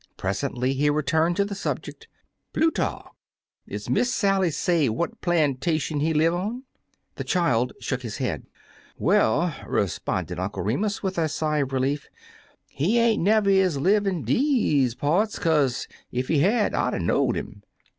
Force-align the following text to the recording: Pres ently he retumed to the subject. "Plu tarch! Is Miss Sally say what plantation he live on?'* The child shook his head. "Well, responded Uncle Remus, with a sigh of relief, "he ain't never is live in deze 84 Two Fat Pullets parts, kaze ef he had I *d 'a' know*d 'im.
Pres 0.17 0.41
ently 0.41 0.73
he 0.73 0.89
retumed 0.89 1.35
to 1.35 1.45
the 1.45 1.53
subject. 1.53 2.07
"Plu 2.53 2.71
tarch! 2.71 3.11
Is 3.67 3.87
Miss 3.87 4.11
Sally 4.11 4.49
say 4.49 4.89
what 4.89 5.21
plantation 5.21 5.99
he 5.99 6.11
live 6.11 6.33
on?'* 6.33 6.63
The 7.17 7.23
child 7.23 7.73
shook 7.79 8.01
his 8.01 8.17
head. 8.17 8.47
"Well, 8.97 9.53
responded 9.67 10.39
Uncle 10.39 10.63
Remus, 10.63 11.03
with 11.03 11.19
a 11.19 11.29
sigh 11.29 11.59
of 11.59 11.71
relief, 11.71 12.09
"he 12.67 12.97
ain't 12.97 13.21
never 13.21 13.51
is 13.51 13.77
live 13.77 14.07
in 14.07 14.23
deze 14.23 14.37
84 14.37 14.47
Two 14.47 14.55
Fat 14.55 14.71
Pullets 14.71 14.95
parts, 14.97 15.39
kaze 15.39 15.87
ef 16.11 16.27
he 16.29 16.39
had 16.39 16.73
I 16.73 16.89
*d 16.89 16.95
'a' 16.95 16.99
know*d 16.99 17.37
'im. 17.39 17.63